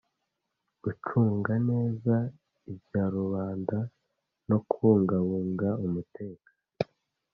gucunga 0.83 1.53
neza 1.69 2.13
ibya 2.73 3.05
rubanda 3.13 3.77
no 4.49 4.57
kubungabunga 4.69 5.67
umutekano 5.85 6.59